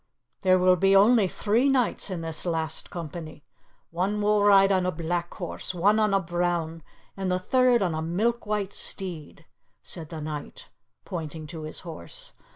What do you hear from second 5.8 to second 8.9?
on a brown, and the third on a milk white